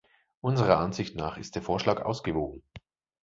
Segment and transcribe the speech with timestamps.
[0.39, 2.63] Unserer Ansicht nach ist der Vorschlag ausgewogen.